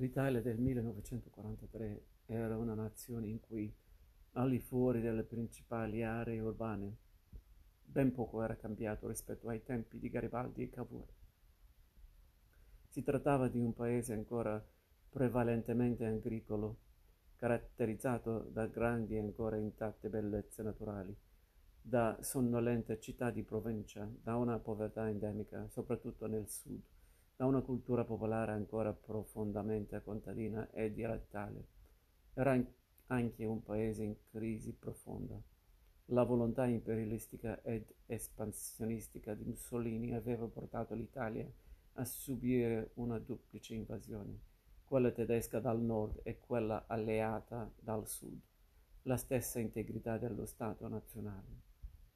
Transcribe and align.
L'Italia 0.00 0.40
del 0.40 0.56
1943 0.56 2.04
era 2.24 2.56
una 2.56 2.72
nazione 2.72 3.28
in 3.28 3.38
cui, 3.38 3.70
al 4.32 4.48
di 4.48 4.58
fuori 4.58 5.02
delle 5.02 5.24
principali 5.24 6.02
aree 6.02 6.40
urbane, 6.40 6.96
ben 7.84 8.10
poco 8.10 8.42
era 8.42 8.56
cambiato 8.56 9.08
rispetto 9.08 9.50
ai 9.50 9.62
tempi 9.62 9.98
di 9.98 10.08
Garibaldi 10.08 10.62
e 10.62 10.70
Cavour. 10.70 11.06
Si 12.88 13.02
trattava 13.02 13.48
di 13.48 13.58
un 13.58 13.74
paese 13.74 14.14
ancora 14.14 14.66
prevalentemente 15.10 16.06
agricolo, 16.06 16.78
caratterizzato 17.36 18.48
da 18.50 18.64
grandi 18.68 19.16
e 19.16 19.18
ancora 19.18 19.58
intatte 19.58 20.08
bellezze 20.08 20.62
naturali, 20.62 21.14
da 21.78 22.16
sonnolente 22.22 22.98
città 23.00 23.30
di 23.30 23.42
provincia, 23.42 24.10
da 24.22 24.36
una 24.36 24.58
povertà 24.58 25.10
endemica, 25.10 25.68
soprattutto 25.68 26.26
nel 26.26 26.48
sud, 26.48 26.80
da 27.40 27.46
una 27.46 27.62
cultura 27.62 28.04
popolare 28.04 28.52
ancora 28.52 28.92
profondamente 28.92 30.02
contadina 30.02 30.70
e 30.72 30.92
dialettale. 30.92 31.68
Era 32.34 32.62
anche 33.06 33.44
un 33.46 33.62
paese 33.62 34.02
in 34.02 34.14
crisi 34.30 34.74
profonda. 34.74 35.40
La 36.08 36.24
volontà 36.24 36.66
imperialistica 36.66 37.62
ed 37.62 37.90
espansionistica 38.04 39.32
di 39.32 39.44
Mussolini 39.44 40.12
aveva 40.12 40.44
portato 40.48 40.92
l'Italia 40.92 41.50
a 41.94 42.04
subire 42.04 42.90
una 42.96 43.18
duplice 43.18 43.72
invasione, 43.72 44.38
quella 44.84 45.10
tedesca 45.10 45.60
dal 45.60 45.80
nord 45.80 46.20
e 46.22 46.40
quella 46.40 46.84
alleata 46.88 47.72
dal 47.80 48.06
sud, 48.06 48.38
la 49.04 49.16
stessa 49.16 49.58
integrità 49.58 50.18
dello 50.18 50.44
Stato 50.44 50.86
nazionale. 50.88 51.62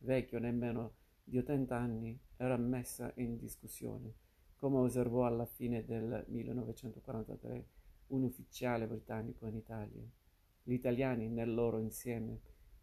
Vecchio 0.01 0.39
nemmeno 0.39 0.97
di 1.25 1.39
80 1.39 1.75
anni 1.75 2.21
era 2.37 2.59
messa 2.59 3.11
in 3.17 3.39
discussione 3.39 4.24
come 4.57 4.79
osservò 4.79 5.27
alla 5.27 5.47
fine 5.47 5.85
del 5.85 6.25
1943 6.29 7.69
un 8.09 8.23
ufficiale 8.23 8.87
britannico 8.87 9.47
in 9.47 9.57
Italia. 9.57 10.03
Gli 10.63 10.73
italiani 10.73 11.29
nel 11.29 11.53
loro 11.53 11.79
insieme 11.79 12.41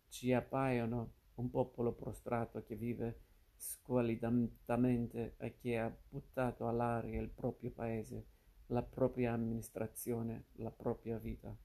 ci 0.10 0.34
appaiono 0.34 1.14
un 1.36 1.50
popolo 1.50 1.94
prostrato 1.94 2.64
che 2.64 2.76
vive 2.76 3.20
squalidamente 3.56 5.36
e 5.38 5.56
che 5.58 5.78
ha 5.78 5.96
buttato 6.10 6.68
all'aria 6.68 7.22
il 7.22 7.30
proprio 7.30 7.72
paese, 7.72 8.26
la 8.68 8.84
propria 8.84 9.34
amministrazione, 9.34 10.46
la 10.54 10.72
propria 10.72 11.18
vita. 11.18 11.56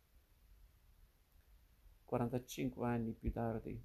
45 2.04 2.86
anni 2.86 3.12
più 3.12 3.32
tardi, 3.32 3.82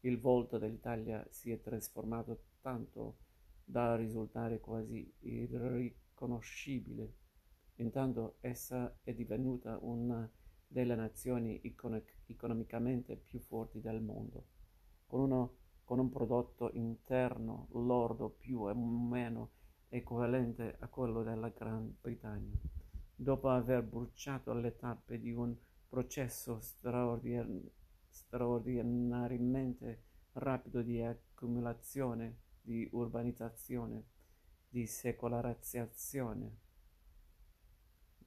il 0.00 0.20
volto 0.20 0.58
dell'Italia 0.58 1.26
si 1.30 1.50
è 1.50 1.60
trasformato 1.60 2.42
tanto 2.60 3.18
da 3.68 3.96
risultare 3.96 4.60
quasi 4.60 5.12
irriconoscibile. 5.20 7.14
Intanto 7.76 8.36
essa 8.40 8.96
è 9.02 9.12
divenuta 9.12 9.76
una 9.80 10.30
delle 10.68 10.94
nazioni 10.94 11.60
economicamente 12.26 13.16
più 13.16 13.40
forti 13.40 13.80
del 13.80 14.00
mondo, 14.00 14.46
con, 15.06 15.20
uno, 15.20 15.56
con 15.84 15.98
un 15.98 16.08
prodotto 16.08 16.70
interno 16.74 17.66
lordo 17.72 18.30
più 18.30 18.62
o 18.62 18.74
meno 18.74 19.50
equivalente 19.88 20.76
a 20.78 20.88
quello 20.88 21.22
della 21.22 21.48
Gran 21.48 21.92
Bretagna. 22.00 22.56
Dopo 23.14 23.48
aver 23.48 23.82
bruciato 23.82 24.52
le 24.54 24.76
tappe 24.76 25.18
di 25.18 25.32
un 25.32 25.54
processo 25.88 26.60
straordin- 26.60 27.68
straordinariamente 28.08 30.04
rapido 30.32 30.82
di 30.82 31.00
accumulazione 31.02 32.44
di 32.66 32.88
urbanizzazione, 32.90 34.04
di 34.68 34.86
secolarizzazione. 34.86 36.56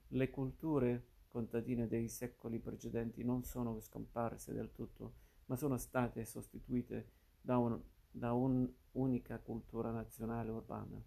Le 0.08 0.30
culture 0.30 1.08
contadine 1.28 1.86
dei 1.86 2.08
secoli 2.08 2.58
precedenti 2.58 3.22
non 3.22 3.44
sono 3.44 3.78
scomparse 3.80 4.54
del 4.54 4.72
tutto, 4.72 5.12
ma 5.44 5.56
sono 5.56 5.76
state 5.76 6.24
sostituite 6.24 7.10
da, 7.38 7.58
un, 7.58 7.78
da 8.10 8.32
un'unica 8.32 9.38
cultura 9.40 9.90
nazionale 9.90 10.50
urbana. 10.50 10.98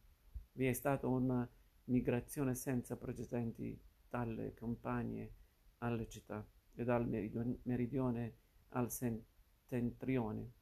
Vi 0.51 0.67
è 0.67 0.73
stata 0.73 1.07
una 1.07 1.49
migrazione 1.85 2.53
senza 2.53 2.95
precedenti 2.97 3.81
dalle 4.07 4.53
campagne 4.53 5.33
alle 5.79 6.07
città 6.07 6.47
e 6.75 6.83
dal 6.83 7.07
meridione 7.63 8.35
al 8.69 8.91
settentrione 8.91 10.61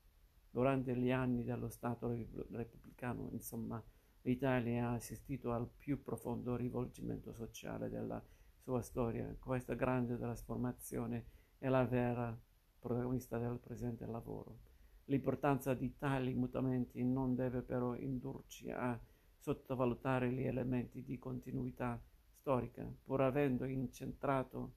Durante 0.54 0.94
gli 0.98 1.12
anni 1.12 1.46
dello 1.46 1.70
Stato 1.70 2.10
repubblicano, 2.10 3.30
insomma, 3.32 3.82
l'Italia 4.24 4.90
ha 4.90 4.94
assistito 4.94 5.54
al 5.54 5.70
più 5.78 6.04
profondo 6.04 6.58
rivolgimento 6.58 7.34
sociale 7.34 7.90
della 7.90 8.22
sua 8.58 8.82
storia. 8.82 9.34
Questa 9.40 9.76
grande 9.76 10.18
trasformazione 10.18 11.26
è 11.58 11.70
la 11.70 11.86
vera 11.86 12.38
protagonista 12.80 13.38
del 13.38 13.60
presente 13.60 14.06
lavoro. 14.06 14.60
L'importanza 15.06 15.74
di 15.74 15.96
tali 15.98 16.34
mutamenti 16.34 17.02
non 17.02 17.34
deve 17.34 17.62
però 17.62 17.96
indurci 17.96 18.70
a 18.72 19.00
sottovalutare 19.38 20.32
gli 20.32 20.44
elementi 20.44 21.02
di 21.02 21.18
continuità 21.18 22.00
storica, 22.40 22.86
pur 23.04 23.22
avendo 23.22 23.64
incentrato 23.66 24.74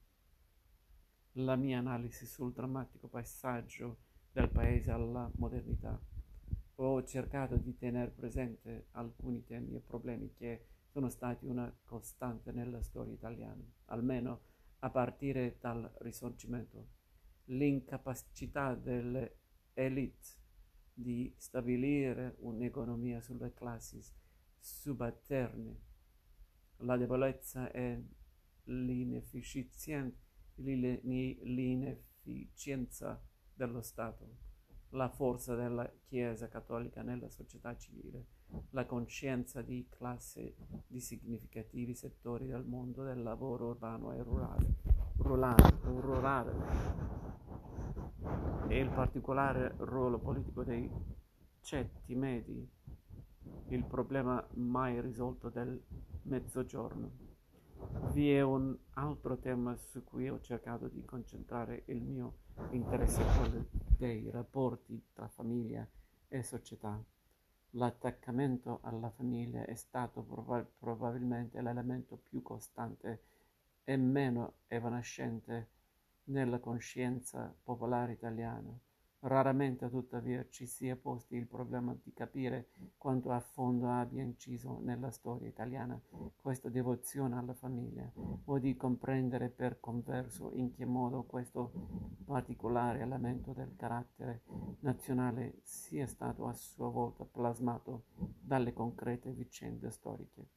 la 1.33 1.57
mia 1.57 1.79
analisi 1.79 2.25
sul 2.25 2.53
drammatico 2.53 3.07
passaggio 3.09 3.97
del 4.35 4.49
paese 4.49 4.91
alla 4.91 5.31
modernità. 5.37 5.97
Ho 6.75 7.01
cercato 7.05 7.55
di 7.55 7.77
tenere 7.77 8.11
presente 8.11 8.87
alcuni 8.91 9.45
temi 9.45 9.75
e 9.75 9.79
problemi 9.79 10.33
che 10.33 10.65
sono 10.89 11.07
stati 11.07 11.45
una 11.45 11.73
costante 11.85 12.51
nella 12.51 12.81
storia 12.81 13.13
italiana, 13.13 13.65
almeno 13.85 14.41
a 14.79 14.89
partire 14.89 15.55
dal 15.61 15.89
Risorgimento. 15.99 16.89
L'incapacità 17.45 18.75
delle 18.75 19.37
elite 19.73 20.27
di 20.91 21.33
stabilire 21.37 22.35
un'economia 22.39 23.21
sulle 23.21 23.53
classi 23.53 24.03
subalterne, 24.59 25.79
la 26.79 26.97
debolezza 26.97 27.71
e 27.71 28.03
l'inefficienza 28.63 30.13
dello 33.55 33.81
Stato, 33.81 34.43
la 34.89 35.09
forza 35.09 35.55
della 35.55 35.89
Chiesa 36.03 36.47
cattolica 36.47 37.01
nella 37.01 37.29
società 37.29 37.75
civile, 37.75 38.25
la 38.71 38.85
coscienza 38.85 39.61
di 39.61 39.87
classe 39.89 40.55
di 40.87 40.99
significativi 40.99 41.95
settori 41.95 42.47
del 42.47 42.63
mondo 42.63 43.03
del 43.03 43.21
lavoro 43.23 43.69
urbano 43.69 44.13
e 44.13 44.21
rurale, 44.21 44.75
rurale, 45.17 45.79
rurale 45.83 46.53
e 48.67 48.79
il 48.79 48.89
particolare 48.89 49.73
ruolo 49.77 50.19
politico 50.19 50.63
dei 50.63 50.89
ceti 51.61 52.15
medi, 52.15 52.67
il 53.69 53.85
problema 53.85 54.45
mai 54.53 55.01
risolto 55.01 55.49
del 55.49 55.81
mezzogiorno. 56.23 57.23
Vi 58.13 58.31
è 58.31 58.41
un 58.41 58.75
altro 58.93 59.37
tema 59.37 59.75
su 59.75 60.03
cui 60.03 60.29
ho 60.29 60.39
cercato 60.39 60.87
di 60.87 61.03
concentrare 61.03 61.83
il 61.87 62.01
mio 62.01 62.43
interesse, 62.71 63.23
quello 63.37 63.65
dei 63.97 64.29
rapporti 64.29 65.01
tra 65.13 65.27
famiglia 65.27 65.87
e 66.27 66.43
società. 66.43 67.01
L'attaccamento 67.71 68.79
alla 68.83 69.09
famiglia 69.09 69.65
è 69.65 69.75
stato 69.75 70.21
prob- 70.21 70.67
probabilmente 70.79 71.61
l'elemento 71.61 72.17
più 72.29 72.41
costante 72.41 73.23
e 73.83 73.97
meno 73.97 74.53
evanescente 74.67 75.69
nella 76.25 76.59
coscienza 76.59 77.53
popolare 77.63 78.13
italiana. 78.13 78.77
Raramente 79.27 79.89
tuttavia 79.89 80.45
ci 80.49 80.67
si 80.67 80.87
è 80.87 80.95
posti 80.95 81.35
il 81.35 81.47
problema 81.47 81.97
di 82.03 82.13
capire 82.13 82.67
quanto 82.95 83.31
a 83.31 83.39
fondo 83.39 83.89
abbia 83.89 84.21
inciso 84.21 84.79
nella 84.83 85.09
storia 85.09 85.47
italiana 85.47 85.99
questa 86.39 86.69
devozione 86.69 87.35
alla 87.35 87.55
famiglia 87.55 88.07
o 88.45 88.59
di 88.59 88.77
comprendere 88.77 89.49
per 89.49 89.79
converso 89.79 90.51
in 90.53 90.75
che 90.75 90.85
modo 90.85 91.23
questo 91.23 91.71
particolare 92.23 92.99
elemento 92.99 93.51
del 93.51 93.75
carattere 93.75 94.43
nazionale 94.81 95.55
sia 95.63 96.05
stato 96.05 96.45
a 96.45 96.53
sua 96.53 96.89
volta 96.89 97.25
plasmato 97.25 98.03
dalle 98.39 98.73
concrete 98.73 99.31
vicende 99.31 99.89
storiche. 99.89 100.49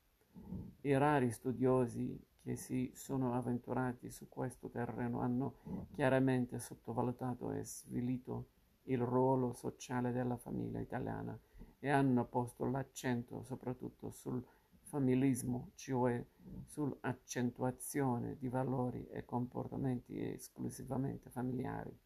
I 0.82 0.94
rari 0.98 1.30
studiosi 1.30 2.22
che 2.42 2.54
si 2.56 2.90
sono 2.94 3.32
avventurati 3.32 4.10
su 4.10 4.28
questo 4.28 4.68
terreno 4.68 5.20
hanno 5.20 5.86
chiaramente 5.94 6.58
sottovalutato 6.58 7.50
e 7.52 7.64
svilito 7.64 8.56
il 8.88 9.00
ruolo 9.00 9.52
sociale 9.52 10.12
della 10.12 10.36
famiglia 10.36 10.80
italiana 10.80 11.38
e 11.78 11.88
hanno 11.90 12.26
posto 12.26 12.64
l'accento 12.64 13.42
soprattutto 13.44 14.10
sul 14.10 14.44
familismo, 14.82 15.70
cioè 15.74 16.24
sull'accentuazione 16.64 18.36
di 18.38 18.48
valori 18.48 19.06
e 19.08 19.24
comportamenti 19.24 20.18
esclusivamente 20.18 21.30
familiari. 21.30 21.96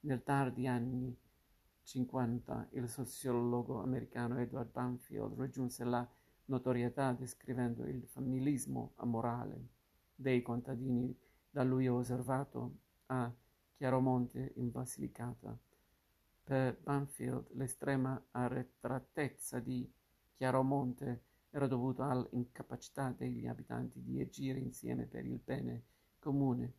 Nel 0.00 0.22
tardi 0.22 0.66
anni 0.66 1.16
50 1.82 2.68
il 2.72 2.88
sociologo 2.88 3.80
americano 3.80 4.38
Edward 4.38 4.70
Banfield 4.70 5.38
raggiunse 5.38 5.84
la 5.84 6.06
notorietà 6.46 7.12
descrivendo 7.12 7.84
il 7.84 8.06
familismo 8.06 8.92
amorale 8.96 9.68
dei 10.14 10.42
contadini 10.42 11.16
da 11.50 11.62
lui 11.62 11.88
osservato 11.88 12.76
a 13.06 13.32
Chiaromonte 13.74 14.52
in 14.56 14.70
Basilicata. 14.70 15.56
Per 16.48 16.78
Banfield 16.80 17.48
l'estrema 17.56 18.28
arretratezza 18.30 19.58
di 19.58 19.86
Chiaromonte 20.34 21.24
era 21.50 21.66
dovuta 21.66 22.08
all'incapacità 22.08 23.10
degli 23.10 23.46
abitanti 23.46 24.02
di 24.02 24.18
agire 24.18 24.58
insieme 24.58 25.04
per 25.04 25.26
il 25.26 25.38
bene 25.44 25.82
comune 26.18 26.72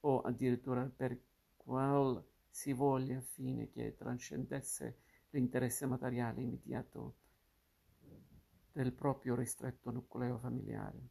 o 0.00 0.20
addirittura 0.20 0.84
per 0.94 1.18
qual 1.56 2.22
si 2.46 2.74
voglia 2.74 3.18
fine 3.22 3.70
che 3.70 3.94
trascendesse 3.96 4.98
l'interesse 5.30 5.86
materiale 5.86 6.42
immediato 6.42 7.14
del 8.70 8.92
proprio 8.92 9.34
ristretto 9.34 9.90
nucleo 9.90 10.36
familiare. 10.36 11.08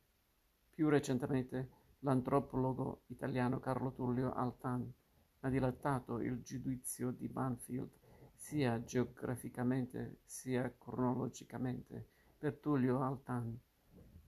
Più 0.69 0.89
recentemente 0.89 1.71
l'antropologo 2.01 3.05
italiano 3.07 3.59
Carlo 3.59 3.91
Tullio 3.93 4.31
Altan 4.31 4.93
ha 5.45 5.49
dilattato 5.49 6.17
il 6.17 6.41
giudizio 6.41 7.11
di 7.11 7.27
Banfield 7.27 7.87
sia 8.33 8.83
geograficamente 8.83 10.21
sia 10.25 10.73
cronologicamente. 10.75 12.09
Per 12.35 12.55
Tullio 12.55 12.99
Altan 13.01 13.55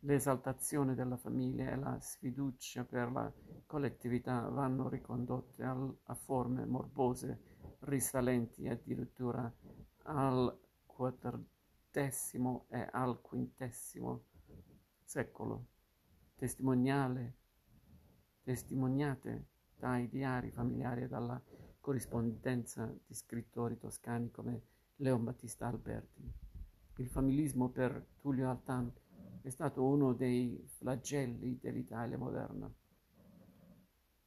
l'esaltazione 0.02 0.94
della 0.94 1.18
famiglia 1.18 1.72
e 1.72 1.76
la 1.76 2.00
sfiducia 2.00 2.86
per 2.86 3.12
la 3.12 3.34
collettività 3.66 4.42
vanno 4.42 4.90
ricondotte 4.90 5.64
al, 5.64 5.92
a 6.04 6.14
forme 6.14 6.66
morbose 6.66 7.56
risalenti 7.80 8.68
addirittura 8.68 9.52
al 10.04 10.56
quattordecimo 10.86 12.68
e 12.70 12.88
al 12.92 13.20
quintesimo 13.22 14.24
secolo, 15.04 15.66
testimoniale, 16.36 17.38
testimoniate 18.44 19.56
dai 19.78 20.10
diari 20.10 20.52
familiari 20.52 21.04
e 21.04 21.08
dalla 21.08 21.42
corrispondenza 21.80 22.94
di 23.06 23.14
scrittori 23.14 23.78
toscani 23.78 24.30
come 24.32 24.62
Leon 24.98 25.24
Battista 25.24 25.68
Alberti. 25.68 26.30
Il 26.98 27.08
familismo 27.08 27.70
per 27.70 28.06
Tullio 28.20 28.50
Altan 28.50 28.92
è 29.42 29.50
stato 29.50 29.86
uno 29.86 30.12
dei 30.14 30.68
flagelli 30.78 31.60
dell'Italia 31.62 32.18
moderna. 32.18 32.70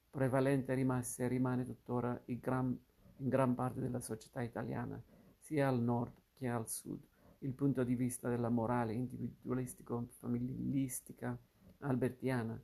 Prevalente 0.09 0.73
rimase 0.73 1.25
e 1.25 1.27
rimane 1.27 1.65
tuttora 1.65 2.19
in 2.25 2.39
gran, 2.39 2.75
in 3.17 3.27
gran 3.27 3.53
parte 3.53 3.81
della 3.81 3.99
società 3.99 4.41
italiana, 4.41 4.99
sia 5.37 5.67
al 5.67 5.81
nord 5.81 6.13
che 6.33 6.47
al 6.47 6.67
sud, 6.67 7.05
il 7.39 7.53
punto 7.53 7.83
di 7.83 7.95
vista 7.95 8.29
della 8.29 8.49
morale 8.49 8.93
individualistico-familistica 8.93 11.37
albertiana, 11.79 12.57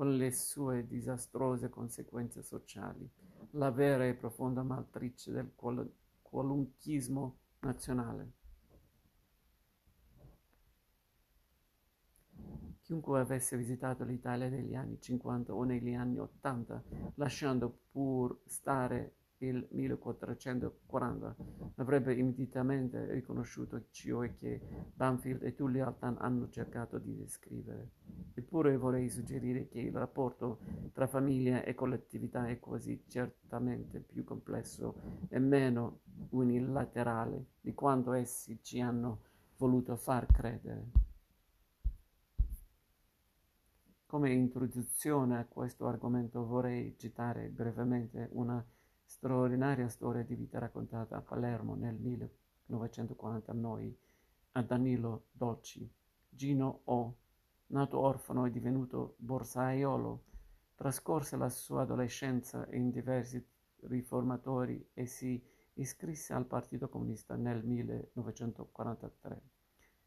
con 0.00 0.16
le 0.16 0.32
sue 0.32 0.86
disastrose 0.86 1.68
conseguenze 1.68 2.42
sociali, 2.42 3.06
la 3.50 3.70
vera 3.70 4.06
e 4.06 4.14
profonda 4.14 4.62
matrice 4.62 5.30
del 5.30 5.52
qual- 5.54 5.92
qualunchismo 6.22 7.36
nazionale. 7.58 8.32
Chiunque 12.80 13.20
avesse 13.20 13.58
visitato 13.58 14.04
l'Italia 14.04 14.48
negli 14.48 14.74
anni 14.74 14.98
50 14.98 15.52
o 15.52 15.64
negli 15.64 15.92
anni 15.92 16.18
80, 16.18 16.82
lasciando 17.16 17.80
pur 17.90 18.40
stare 18.46 19.16
il 19.40 19.68
1440, 19.70 21.36
avrebbe 21.74 22.14
immediatamente 22.14 23.04
riconosciuto 23.12 23.88
ciò 23.90 24.20
che 24.20 24.62
Banfield 24.94 25.42
e 25.42 25.54
Tully 25.54 25.80
Altan 25.80 26.16
hanno 26.20 26.48
cercato 26.48 26.98
di 26.98 27.14
descrivere. 27.14 27.99
Eppure 28.34 28.76
vorrei 28.76 29.08
suggerire 29.08 29.68
che 29.68 29.80
il 29.80 29.92
rapporto 29.92 30.58
tra 30.92 31.06
famiglia 31.06 31.64
e 31.64 31.74
collettività 31.74 32.46
è 32.46 32.58
quasi 32.58 33.04
certamente 33.08 34.00
più 34.00 34.24
complesso 34.24 34.94
e 35.28 35.38
meno 35.38 36.00
unilaterale 36.30 37.46
di 37.60 37.74
quanto 37.74 38.12
essi 38.12 38.58
ci 38.62 38.80
hanno 38.80 39.22
voluto 39.56 39.96
far 39.96 40.26
credere. 40.26 40.90
Come 44.06 44.32
introduzione 44.32 45.38
a 45.38 45.46
questo 45.46 45.86
argomento 45.86 46.44
vorrei 46.44 46.96
citare 46.98 47.48
brevemente 47.48 48.28
una 48.32 48.64
straordinaria 49.04 49.88
storia 49.88 50.24
di 50.24 50.34
vita 50.34 50.58
raccontata 50.58 51.16
a 51.16 51.20
Palermo 51.20 51.74
nel 51.74 51.94
1949 51.94 53.96
a 54.52 54.62
Danilo 54.62 55.26
Dolci. 55.30 55.88
Gino 56.28 56.80
O., 56.84 57.16
nato 57.70 57.98
orfano 57.98 58.46
e 58.46 58.50
divenuto 58.50 59.16
borsaiolo, 59.18 60.24
trascorse 60.74 61.36
la 61.36 61.48
sua 61.48 61.82
adolescenza 61.82 62.66
in 62.72 62.90
diversi 62.90 63.44
riformatori 63.82 64.90
e 64.94 65.06
si 65.06 65.42
iscrisse 65.74 66.32
al 66.32 66.46
Partito 66.46 66.88
Comunista 66.88 67.34
nel 67.36 67.64
1943 67.64 69.42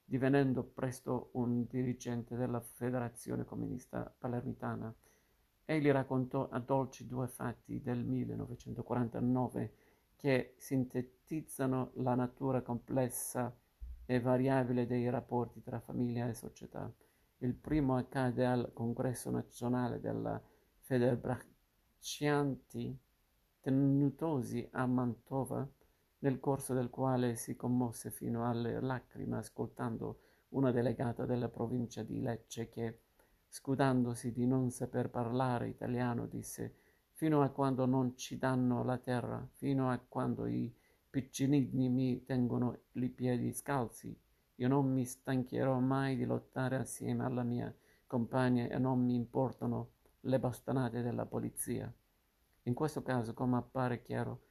divenendo 0.06 0.64
presto 0.64 1.30
un 1.34 1.66
dirigente 1.66 2.36
della 2.36 2.60
Federazione 2.60 3.46
Comunista 3.46 4.14
Palermitana. 4.16 4.94
Egli 5.66 5.90
raccontò 5.90 6.50
a 6.50 6.60
Dolci 6.60 7.08
due 7.08 7.28
fatti 7.28 7.82
del 7.82 8.04
1949 8.04 9.74
che 10.16 10.54
sintetizzano 10.58 11.92
la 11.96 12.16
natura 12.16 12.62
complessa 12.62 13.56
e 14.06 14.20
variabile 14.20 14.86
dei 14.86 15.10
rapporti 15.10 15.62
tra 15.62 15.80
famiglia 15.80 16.28
e 16.28 16.34
società. 16.34 16.92
Il 17.44 17.56
primo 17.56 17.98
accade 17.98 18.46
al 18.46 18.72
congresso 18.72 19.30
nazionale 19.30 20.00
della 20.00 20.42
Federbraccianti 20.80 22.98
tenutosi 23.60 24.66
a 24.72 24.86
Mantova 24.86 25.70
nel 26.20 26.40
corso 26.40 26.74
del 26.74 26.90
quale 26.90 27.36
si 27.36 27.58
commosse 27.58 28.12
fino 28.12 28.50
alle 28.50 28.80
lacrime 28.80 29.36
ascoltando 29.36 30.22
una 30.52 30.72
delegata 30.72 31.26
della 31.26 31.50
provincia 31.50 32.02
di 32.02 32.22
Lecce 32.22 32.70
che, 32.70 33.02
scudandosi 33.50 34.32
di 34.32 34.48
non 34.48 34.70
saper 34.70 35.10
parlare 35.10 35.68
italiano, 35.68 36.28
disse 36.28 36.78
fino 37.12 37.42
a 37.42 37.50
quando 37.50 37.86
non 37.86 38.16
ci 38.16 38.38
danno 38.38 38.86
la 38.86 39.00
terra, 39.00 39.46
fino 39.52 39.90
a 39.90 39.98
quando 39.98 40.46
i 40.46 40.74
piccinini 41.10 41.90
mi 41.90 42.24
tengono 42.24 42.84
i 42.94 43.10
piedi 43.10 43.52
scalzi, 43.52 44.18
io 44.56 44.68
non 44.68 44.92
mi 44.92 45.06
stancherò 45.06 45.80
mai 45.80 46.16
di 46.16 46.26
lottare 46.26 46.76
assieme 46.76 47.24
alla 47.26 47.44
mia 47.44 47.74
compagna 48.06 48.68
e 48.68 48.78
non 48.78 49.04
mi 49.04 49.16
importano 49.16 49.92
le 50.22 50.40
bastonate 50.40 51.02
della 51.02 51.26
polizia. 51.26 51.92
In 52.64 52.74
questo 52.74 53.02
caso, 53.02 53.34
come 53.34 53.58
appare 53.58 54.02
chiaro, 54.02 54.42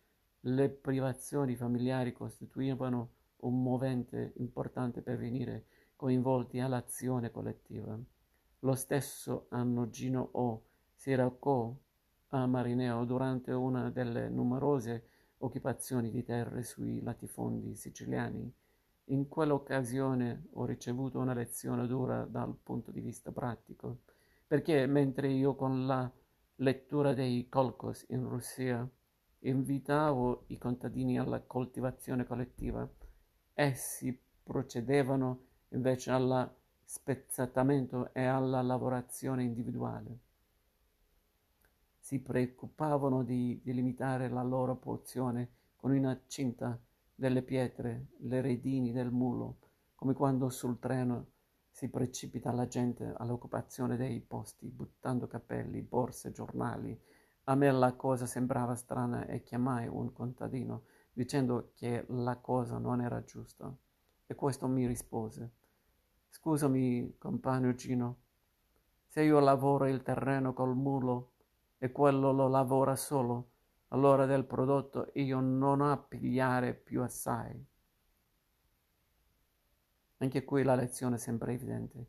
le 0.40 0.68
privazioni 0.68 1.54
familiari 1.54 2.12
costituivano 2.12 3.12
un 3.42 3.62
movente 3.62 4.32
importante 4.36 5.02
per 5.02 5.16
venire 5.16 5.66
coinvolti 5.96 6.58
all'azione 6.58 7.30
collettiva. 7.30 7.98
Lo 8.60 8.74
stesso 8.74 9.46
anno 9.50 9.88
Gino 9.88 10.30
O. 10.32 10.64
si 10.94 11.14
recò 11.14 11.74
a 12.28 12.46
Marineo 12.46 13.04
durante 13.04 13.52
una 13.52 13.90
delle 13.90 14.28
numerose 14.28 15.08
occupazioni 15.38 16.10
di 16.10 16.24
terre 16.24 16.62
sui 16.62 17.00
latifondi 17.00 17.74
siciliani. 17.74 18.52
In 19.06 19.28
quell'occasione 19.28 20.48
ho 20.52 20.64
ricevuto 20.64 21.18
una 21.18 21.34
lezione 21.34 21.86
dura 21.86 22.24
dal 22.24 22.54
punto 22.54 22.90
di 22.90 23.00
vista 23.00 23.32
pratico, 23.32 24.02
perché 24.46 24.86
mentre 24.86 25.28
io 25.28 25.54
con 25.56 25.86
la 25.86 26.10
lettura 26.56 27.12
dei 27.12 27.48
Kolkos 27.48 28.06
in 28.10 28.28
Russia 28.28 28.88
invitavo 29.40 30.44
i 30.48 30.58
contadini 30.58 31.18
alla 31.18 31.40
coltivazione 31.40 32.24
collettiva. 32.24 32.88
Essi 33.54 34.18
procedevano 34.42 35.46
invece 35.70 36.10
al 36.10 36.54
spezzettamento 36.84 38.12
e 38.12 38.24
alla 38.24 38.62
lavorazione 38.62 39.42
individuale. 39.42 40.18
Si 41.98 42.20
preoccupavano 42.20 43.24
di 43.24 43.60
delimitare 43.64 44.28
la 44.28 44.42
loro 44.42 44.76
porzione 44.76 45.50
con 45.76 45.90
una 45.90 46.20
cinta 46.26 46.78
delle 47.22 47.42
pietre, 47.42 48.08
le 48.22 48.40
redini 48.40 48.90
del 48.90 49.12
mulo, 49.12 49.58
come 49.94 50.12
quando 50.12 50.48
sul 50.48 50.80
treno 50.80 51.26
si 51.70 51.88
precipita 51.88 52.50
la 52.50 52.66
gente 52.66 53.14
all'occupazione 53.16 53.96
dei 53.96 54.20
posti, 54.20 54.66
buttando 54.66 55.28
capelli, 55.28 55.82
borse, 55.82 56.32
giornali, 56.32 57.00
a 57.44 57.54
me 57.54 57.70
la 57.70 57.92
cosa 57.92 58.26
sembrava 58.26 58.74
strana 58.74 59.26
e 59.26 59.44
chiamai 59.44 59.86
un 59.86 60.12
contadino 60.12 60.82
dicendo 61.12 61.70
che 61.76 62.04
la 62.08 62.38
cosa 62.38 62.78
non 62.78 63.00
era 63.00 63.22
giusta. 63.22 63.72
E 64.26 64.34
questo 64.34 64.66
mi 64.66 64.84
rispose. 64.88 65.52
Scusami, 66.28 67.18
compagno 67.18 67.72
Gino, 67.76 68.16
se 69.06 69.22
io 69.22 69.38
lavoro 69.38 69.86
il 69.86 70.02
terreno 70.02 70.52
col 70.52 70.74
mulo 70.74 71.34
e 71.78 71.92
quello 71.92 72.32
lo 72.32 72.48
lavora 72.48 72.96
solo, 72.96 73.50
allora 73.92 74.24
del 74.26 74.44
prodotto 74.44 75.10
io 75.14 75.40
non 75.40 75.80
ho 75.80 75.92
a 75.92 75.96
pigliare 75.96 76.74
più 76.74 77.02
assai. 77.02 77.64
Anche 80.18 80.44
qui 80.44 80.62
la 80.62 80.74
lezione 80.74 81.18
sembra 81.18 81.52
evidente. 81.52 82.06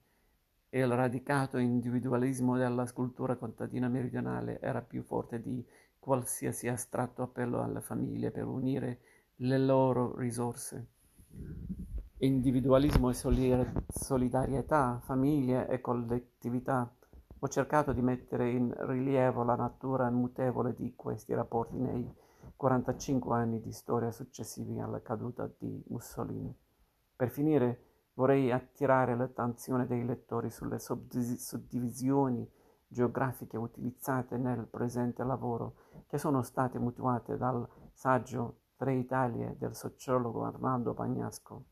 il 0.70 0.88
radicato 0.88 1.58
individualismo 1.58 2.58
della 2.58 2.86
scultura 2.86 3.36
contadina 3.36 3.90
meridionale 3.90 4.60
era 4.60 4.82
più 4.82 5.04
forte 5.04 5.42
di 5.42 5.64
qualsiasi 6.00 6.68
astratto 6.68 7.22
appello 7.22 7.62
alle 7.62 7.82
famiglie 7.82 8.32
per 8.32 8.46
unire 8.46 9.00
le 9.38 9.58
loro 9.60 10.16
risorse. 10.16 10.88
Individualismo 12.18 13.10
e 13.10 13.14
solidarietà, 13.88 15.00
famiglie 15.04 15.68
e 15.68 15.82
collettività. 15.82 16.92
Ho 17.44 17.48
cercato 17.50 17.92
di 17.92 18.02
mettere 18.02 18.50
in 18.52 18.74
rilievo 18.88 19.44
la 19.44 19.56
natura 19.56 20.10
mutevole 20.10 20.74
di 20.74 20.96
questi 20.96 21.34
rapporti 21.34 21.78
nei 21.78 22.10
45 22.56 23.36
anni 23.36 23.60
di 23.60 23.72
storia 23.72 24.12
successivi 24.12 24.80
alla 24.80 25.02
caduta 25.02 25.50
di 25.60 25.84
Mussolini. 25.88 26.56
Per 27.16 27.30
finire, 27.30 27.94
Vorrei 28.16 28.52
attirare 28.52 29.16
l'attenzione 29.16 29.88
dei 29.88 30.06
lettori 30.06 30.52
sulle 30.52 30.78
suddivisioni 30.78 32.48
geografiche 32.88 33.58
utilizzate 33.58 34.38
nel 34.38 34.68
presente 34.68 35.24
lavoro, 35.24 35.78
che 36.06 36.20
sono 36.20 36.44
state 36.44 36.78
mutuate 36.78 37.38
dal 37.38 37.68
saggio 37.92 38.60
Tre 38.76 38.94
Italie 38.94 39.56
del 39.58 39.74
sociologo 39.74 40.44
Armando 40.44 40.94
Pagnasco. 40.94 41.66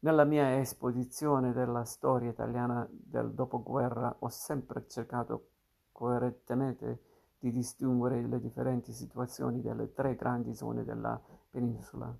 Nella 0.00 0.24
mia 0.24 0.58
esposizione 0.58 1.52
della 1.52 1.84
storia 1.84 2.30
italiana 2.30 2.86
del 2.90 3.32
dopoguerra 3.32 4.14
ho 4.18 4.28
sempre 4.28 4.86
cercato 4.88 5.50
coerentemente 5.92 7.00
di 7.38 7.50
distinguere 7.50 8.26
le 8.26 8.40
differenti 8.40 8.92
situazioni 8.92 9.60
delle 9.60 9.92
tre 9.92 10.14
grandi 10.14 10.54
zone 10.54 10.84
della 10.84 11.20
penisola 11.50 12.16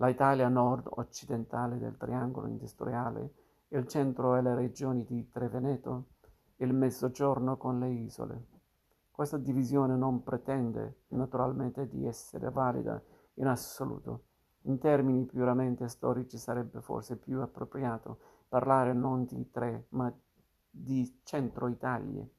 la 0.00 0.08
Italia 0.08 0.48
nord-occidentale 0.48 1.76
del 1.76 1.98
triangolo 1.98 2.46
industriale, 2.46 3.34
il 3.68 3.86
centro 3.86 4.34
e 4.34 4.40
le 4.40 4.54
regioni 4.54 5.04
di 5.04 5.28
Treveneto, 5.28 6.06
il 6.56 6.72
mezzogiorno 6.72 7.58
con 7.58 7.78
le 7.78 7.90
isole. 7.90 8.46
Questa 9.10 9.36
divisione 9.36 9.96
non 9.96 10.22
pretende 10.22 11.02
naturalmente 11.08 11.86
di 11.86 12.06
essere 12.06 12.50
valida 12.50 13.00
in 13.34 13.46
assoluto. 13.46 14.28
In 14.64 14.78
termini 14.78 15.24
puramente 15.24 15.88
storici 15.88 16.36
sarebbe 16.36 16.80
forse 16.80 17.16
più 17.16 17.40
appropriato 17.40 18.18
parlare 18.48 18.92
non 18.92 19.24
di 19.24 19.50
tre, 19.50 19.86
ma 19.90 20.12
di 20.68 21.20
centro 21.22 21.68
Italie, 21.68 22.30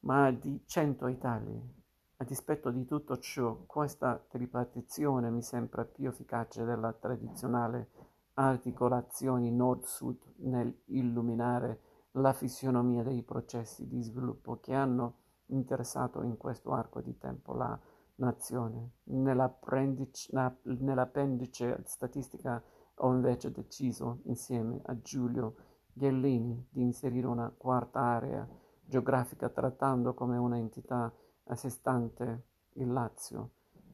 ma 0.00 0.30
di 0.30 0.62
cento 0.64 1.08
Italie. 1.08 1.76
A 2.18 2.24
dispetto 2.24 2.70
di 2.70 2.84
tutto 2.84 3.18
ciò, 3.18 3.64
questa 3.66 4.24
tripartizione 4.28 5.30
mi 5.30 5.42
sembra 5.42 5.84
più 5.84 6.08
efficace 6.08 6.64
della 6.64 6.92
tradizionale 6.92 7.90
articolazione 8.34 9.50
nord-sud 9.50 10.34
nell'illuminare 10.36 11.80
la 12.12 12.32
fisionomia 12.32 13.02
dei 13.02 13.22
processi 13.22 13.86
di 13.86 14.02
sviluppo 14.02 14.58
che 14.60 14.74
hanno 14.74 15.16
interessato 15.46 16.22
in 16.22 16.36
questo 16.36 16.72
arco 16.72 17.00
di 17.00 17.16
tempo 17.18 17.54
la 17.54 17.78
nazione. 18.18 18.92
Nell'appendice, 19.04 21.82
statistica 21.84 22.62
ho 22.94 23.12
invece 23.12 23.50
deciso, 23.50 24.20
insieme 24.24 24.80
a 24.86 25.00
Giulio 25.00 25.54
Ghellini, 25.92 26.68
di 26.70 26.82
inserire 26.82 27.26
una 27.26 27.52
quarta 27.56 28.00
area 28.00 28.46
geografica 28.84 29.48
trattando 29.48 30.14
come 30.14 30.36
una 30.36 30.56
entità 30.56 31.12
a 31.44 31.54
sé 31.54 31.68
stante 31.68 32.46
il 32.74 32.92
Lazio, 32.92 33.50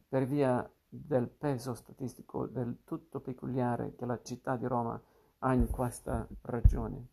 per 0.09 0.27
via 0.27 0.69
del 0.89 1.29
peso 1.29 1.75
statistico 1.75 2.47
del 2.47 2.83
tutto 2.85 3.21
peculiare 3.21 3.95
che 3.97 4.07
la 4.07 4.21
città 4.23 4.57
di 4.57 4.67
Roma 4.67 5.01
ha 5.39 5.55
in 5.55 5.69
questa 5.69 6.27
regione. 6.43 7.09